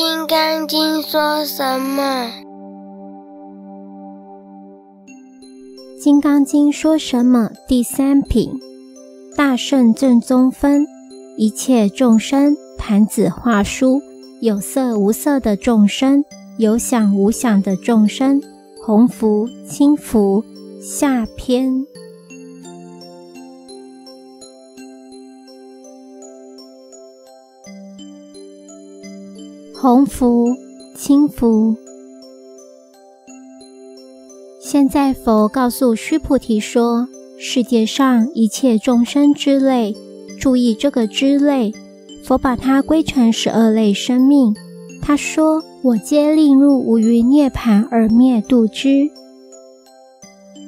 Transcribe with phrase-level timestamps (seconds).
[0.00, 2.30] 金刚经》说什么？
[6.00, 7.50] 《金刚经》说什么？
[7.66, 8.52] 第三品，
[9.36, 10.86] 大圣正宗分，
[11.36, 14.00] 一切众生，盘子画书，
[14.40, 16.24] 有色无色的众生，
[16.58, 18.40] 有想无想的众生，
[18.86, 20.44] 红福、轻福，
[20.80, 21.84] 下篇。
[29.80, 30.56] 红福、
[30.96, 31.76] 青福。
[34.60, 37.06] 现在佛告诉须菩提说
[37.38, 39.94] ：“世界上一切众生之类，
[40.40, 41.72] 注意这个之类，
[42.24, 44.52] 佛把它归成十二类生命。
[45.00, 49.08] 他说：‘我皆令入无余涅盘而灭度之。’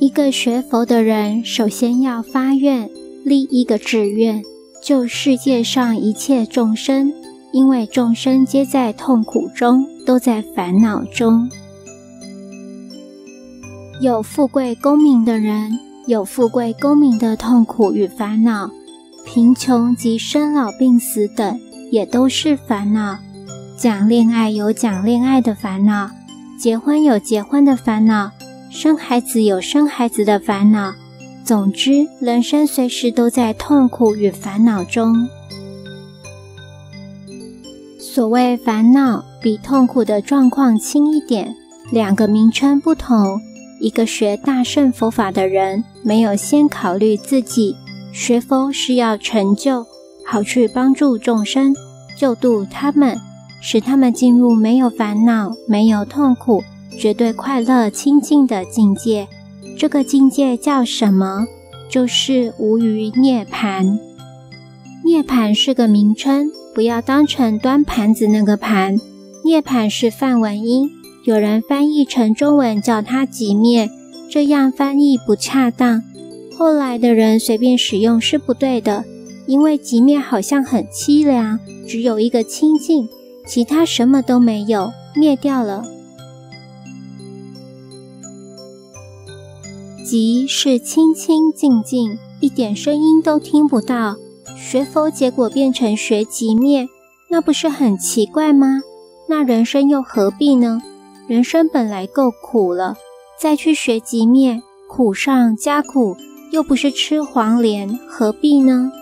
[0.00, 2.88] 一个学佛的人，首先要发愿，
[3.22, 4.42] 立一个志愿，
[4.82, 7.12] 救世界上一切众生，
[7.54, 11.48] 因为众生皆在痛苦中，都在烦恼中。”
[14.02, 15.70] 有富贵功名的人，
[16.08, 18.68] 有富贵功名的痛苦与烦恼；
[19.24, 21.56] 贫穷及生老病死等，
[21.92, 23.18] 也都是烦恼。
[23.76, 26.10] 讲恋爱有讲恋爱的烦恼，
[26.58, 28.32] 结婚有结婚的烦恼，
[28.68, 30.92] 生孩子有生孩子的烦恼。
[31.44, 35.14] 总之，人生随时都在痛苦与烦恼中。
[38.14, 41.52] 所谓烦恼，比痛苦的状况轻一点，
[41.90, 43.40] 两个名称不同。
[43.80, 47.74] 一个学大圣佛法的人，没有先考虑自己
[48.12, 49.84] 学佛是要成就，
[50.24, 51.74] 好去帮助众生，
[52.16, 53.18] 救度他们，
[53.60, 56.62] 使他们进入没有烦恼、没有痛苦、
[56.96, 59.26] 绝对快乐清净的境界。
[59.76, 61.46] 这个境界叫什么？
[61.90, 63.98] 就是无余涅槃。
[65.04, 68.98] 涅槃是个名称，不要当成端盘子那个盘。
[69.44, 70.90] 涅盘是梵文音。
[71.24, 73.88] 有人翻译成中文叫它极灭，
[74.30, 76.02] 这样翻译不恰当。
[76.58, 79.04] 后来的人随便使用是不对的，
[79.46, 81.58] 因为极灭好像很凄凉，
[81.88, 83.08] 只有一个清净，
[83.46, 85.84] 其他什么都没有，灭掉了。
[90.04, 94.16] 极是清清净净，一点声音都听不到。
[94.56, 96.88] 学佛结果变成学极灭，
[97.28, 98.80] 那不是很奇怪吗？
[99.28, 100.80] 那人生又何必呢？
[101.26, 102.96] 人生本来够苦了，
[103.40, 106.16] 再去学极灭，苦上加苦，
[106.50, 108.92] 又不是吃黄连，何必呢？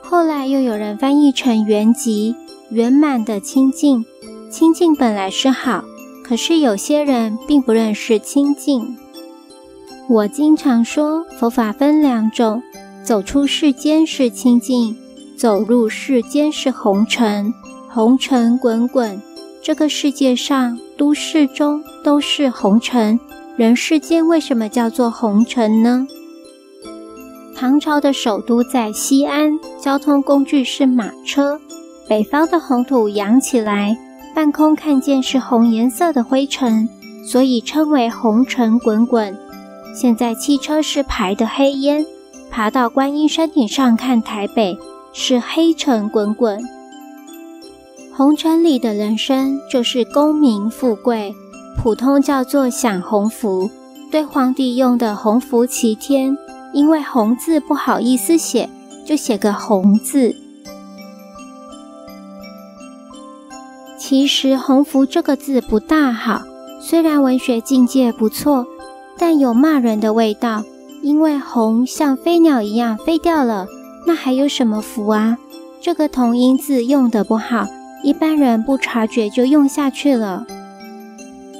[0.00, 2.34] 后来又有人翻译成圆寂，
[2.70, 4.04] 圆满的清净。
[4.50, 5.84] 清净本来是好，
[6.24, 8.96] 可是有些人并不认识清净。
[10.08, 12.62] 我经常说，佛法分两种：
[13.08, 14.94] 走出世间是清净，
[15.34, 17.50] 走入世间是红尘，
[17.88, 19.18] 红尘滚滚。
[19.62, 23.18] 这个世界上，都市中都是红尘。
[23.56, 26.06] 人世间为什么叫做红尘呢？
[27.56, 31.58] 唐朝的首都在西安，交通工具是马车。
[32.10, 33.96] 北方的红土扬起来，
[34.34, 36.86] 半空看见是红颜色的灰尘，
[37.24, 39.34] 所以称为红尘滚滚。
[39.94, 42.04] 现在汽车是排的黑烟，
[42.50, 44.76] 爬到观音山顶上看台北，
[45.12, 46.58] 是黑尘滚滚。
[48.14, 51.34] 红尘里的人生就是功名富贵，
[51.80, 53.70] 普通叫做享鸿福。
[54.10, 56.36] 对皇帝用的鸿福齐天，
[56.72, 58.68] 因为红字不好意思写，
[59.06, 60.34] 就写个红字。
[63.98, 66.40] 其实鸿福这个字不大好，
[66.80, 68.66] 虽然文学境界不错，
[69.18, 70.64] 但有骂人的味道。
[71.08, 73.66] 因为红像飞鸟一样飞掉了，
[74.06, 75.38] 那还有什么福啊？
[75.80, 77.66] 这个同音字用的不好。
[78.04, 80.44] 一般人不察觉就用下去了。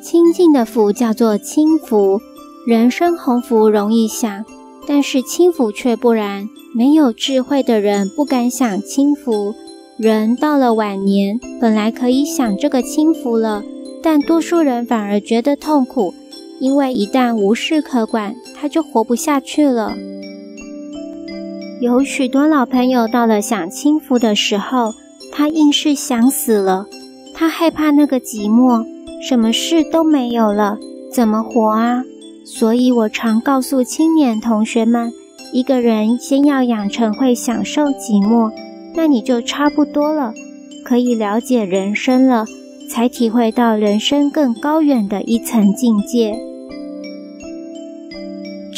[0.00, 2.20] 清净的福叫做轻福，
[2.68, 4.44] 人生鸿福容易享，
[4.86, 6.48] 但是轻福却不然。
[6.72, 9.56] 没有智慧的人不敢享轻福。
[9.98, 13.64] 人到了晚年，本来可以享这个轻福了，
[14.00, 16.14] 但多数人反而觉得痛苦，
[16.62, 19.96] 因为一旦无事可管，他就活不下去了。
[21.80, 24.94] 有许多老朋友到了享清福的时候。
[25.34, 26.86] 他硬是想死了，
[27.32, 28.84] 他害怕那个寂寞，
[29.26, 30.76] 什么事都没有了，
[31.10, 32.04] 怎么活啊？
[32.44, 35.10] 所以我常告诉青年同学们，
[35.54, 38.52] 一个人先要养成会享受寂寞，
[38.94, 40.34] 那你就差不多了，
[40.84, 42.44] 可以了解人生了，
[42.90, 46.38] 才体会到人生更高远的一层境界，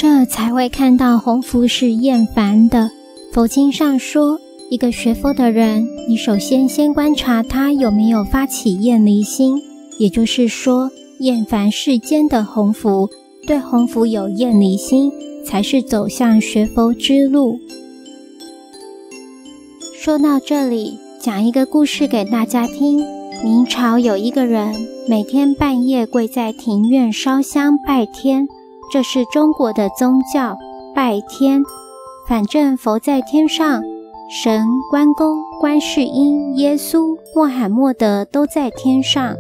[0.07, 2.91] 这才会看到鸿福是厌烦的。
[3.33, 4.39] 佛经上说。
[4.71, 9.57] 一个学佛的人，你首先先观察他有没有发起厌离心，
[9.99, 10.91] 也就是说，
[11.21, 13.09] 厌烦世间的鸿福，
[13.47, 15.11] 对鸿福有厌离心，
[15.43, 17.59] 才是走向学佛之路。
[19.95, 23.03] 说到这里，讲一个故事给大家听。
[23.43, 24.75] 明朝有一个人，
[25.09, 28.49] 每天半夜跪在庭院烧香拜天，
[28.91, 30.57] 这是中国的宗教，
[30.95, 31.63] 拜天。
[32.27, 33.83] 反正佛在天上。
[34.43, 39.37] 神、关公、观世音、耶稣、穆罕默德都在天上，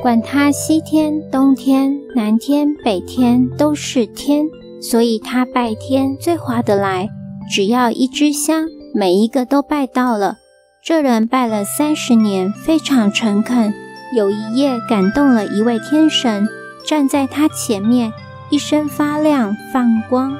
[0.00, 4.46] 管他西天、东天、南天、北天，都是天，
[4.80, 7.08] 所以他拜天最划得来。
[7.52, 10.36] 只要一支香，每一个都拜到了。
[10.82, 13.74] 这人拜了三十年，非常诚恳。
[14.16, 16.46] 有一夜感动了一位天神，
[16.86, 18.12] 站在他前面，
[18.50, 20.32] 一身发亮放光。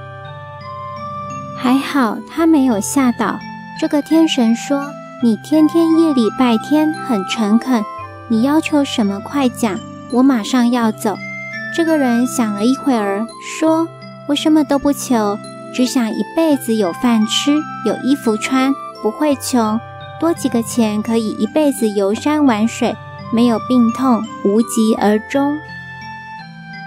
[1.57, 3.39] 还好他没有吓倒。
[3.81, 4.91] 这个天神说
[5.23, 7.83] ：“你天天夜里拜天，很诚恳。
[8.29, 9.79] 你要求什么，快讲，
[10.13, 11.17] 我马上要走。”
[11.75, 13.27] 这个人想了一会儿，
[13.59, 13.89] 说
[14.29, 15.39] ：“我什么都不求，
[15.75, 17.55] 只想一辈子有饭吃，
[17.87, 18.73] 有衣服穿，
[19.03, 19.81] 不会穷。
[20.19, 22.95] 多几个钱，可以一辈子游山玩水，
[23.33, 25.57] 没有病痛，无疾而终。”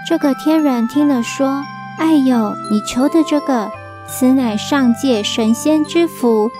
[0.06, 1.62] 这个天人听了说
[1.98, 3.70] ：“哎呦，你求的这个。”
[4.06, 6.50] 此乃上界神仙之福，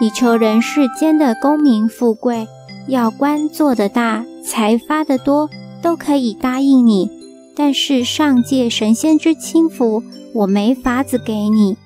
[0.00, 2.48] 你求人世间的功名富贵，
[2.88, 5.50] 要官做得大，财发得多，
[5.82, 7.10] 都可以答应你。
[7.54, 10.02] 但是上界神仙之轻福，
[10.32, 11.76] 我没法子给你。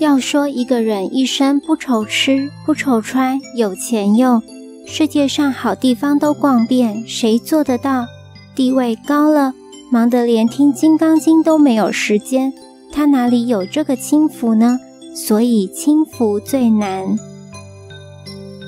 [0.00, 4.42] 要说一个人一生不愁吃不愁穿，有钱用，
[4.84, 8.06] 世界上好地方都逛遍，谁做得到？
[8.58, 9.54] 地位高了。
[9.88, 12.52] 忙得连听《金刚经》都没有时间，
[12.90, 14.80] 他哪里有这个轻福呢？
[15.14, 17.16] 所以轻福最难。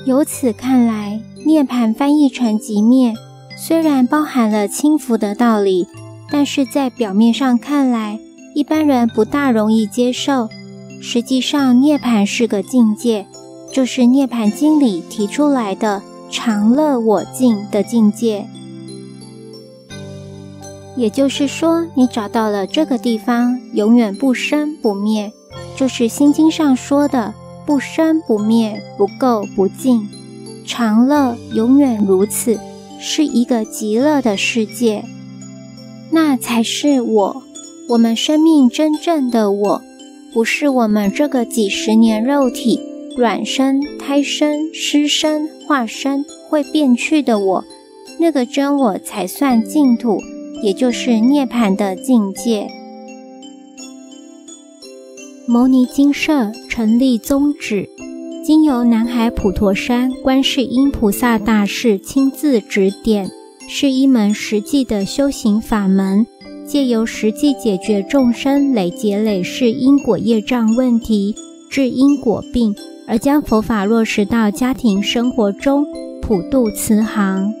[0.05, 3.13] 由此看来，涅槃翻译成极灭，
[3.57, 5.85] 虽然包含了轻福的道理，
[6.31, 8.17] 但是在表面上看来，
[8.55, 10.47] 一般人不大容易接受。
[11.01, 13.27] 实际上，涅槃是个境界，
[13.73, 18.47] 就是《涅槃经》里提出来的常乐我净的境界。
[20.95, 25.31] 也就是说，你找到了这个地方，永远不生不灭，
[25.75, 27.33] 就是《心经》上说的
[27.65, 30.07] “不生不灭，不垢不净，
[30.65, 32.59] 常乐永远如此”，
[32.99, 35.05] 是一个极乐的世界。
[36.11, 37.43] 那才是我，
[37.89, 39.81] 我们生命真正的我，
[40.33, 42.81] 不是我们这个几十年肉体、
[43.15, 47.65] 卵生、胎生、湿生、化生会变去的我，
[48.19, 50.19] 那个真我才算净土。
[50.63, 52.67] 也就是涅槃的境界。
[55.47, 57.89] 牟尼精舍成立宗旨，
[58.45, 63.29] 经由南海普陀山观世音菩萨大士亲自指点，
[63.67, 66.25] 是一门实际的修行法门，
[66.65, 71.35] 借由实际解决众生累劫累世因果业障问题，
[71.69, 72.73] 治因果病，
[73.07, 75.85] 而将佛法落实到家庭生活中，
[76.21, 77.60] 普度慈航。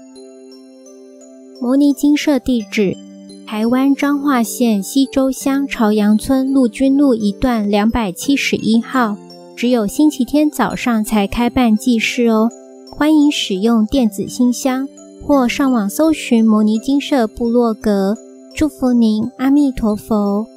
[1.61, 2.97] 摩尼金舍地址：
[3.45, 9.15] 台湾彰化县西周乡朝阳村陆军路一段两百七十一号。
[9.55, 12.49] 只有星期天早上才开办祭事哦。
[12.89, 14.87] 欢迎使用电子信箱
[15.23, 18.15] 或上网搜寻摩尼金舍部落格。
[18.55, 20.47] 祝福您，阿弥陀佛。